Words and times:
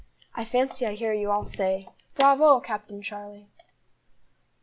I 0.33 0.45
fancy 0.45 0.87
I 0.87 0.95
hear 0.95 1.13
you 1.13 1.29
all 1.29 1.45
say: 1.45 1.87
"Bravo, 2.15 2.59
Captain 2.59 3.03
Charlie!" 3.03 3.49